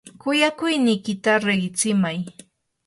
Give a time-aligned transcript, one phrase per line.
[0.21, 2.19] kuyakuynikita riqitsimay.